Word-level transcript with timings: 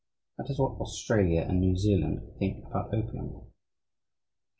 That 0.39 0.49
is 0.49 0.57
what 0.57 0.81
Australia 0.81 1.45
and 1.47 1.59
New 1.61 1.77
Zealand 1.77 2.23
think 2.39 2.65
about 2.65 2.87
opium. 2.91 3.43